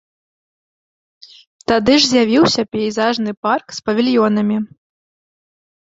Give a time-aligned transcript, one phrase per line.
[1.73, 4.57] Тады ж з'явіўся пейзажны парк з павільёнамі.